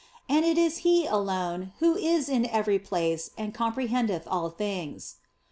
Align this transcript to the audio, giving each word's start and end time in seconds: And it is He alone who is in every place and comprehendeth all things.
And 0.27 0.43
it 0.43 0.57
is 0.57 0.77
He 0.79 1.05
alone 1.05 1.73
who 1.77 1.95
is 1.95 2.27
in 2.27 2.47
every 2.47 2.79
place 2.79 3.29
and 3.37 3.53
comprehendeth 3.53 4.23
all 4.25 4.49
things. 4.49 5.17